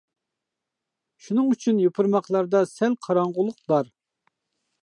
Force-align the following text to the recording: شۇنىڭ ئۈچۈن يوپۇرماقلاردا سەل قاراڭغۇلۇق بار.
شۇنىڭ 1.25 1.51
ئۈچۈن 1.55 1.83
يوپۇرماقلاردا 1.83 2.65
سەل 2.73 2.99
قاراڭغۇلۇق 3.09 3.63
بار. 3.75 3.93